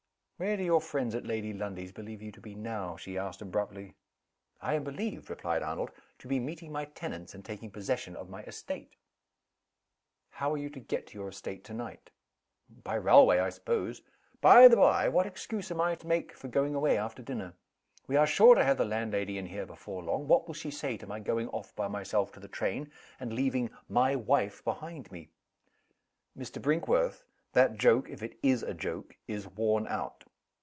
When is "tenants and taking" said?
6.85-7.69